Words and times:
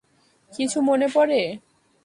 কিছু 0.51 0.77
মনে 0.81 1.07
পড়ে? 1.13 1.41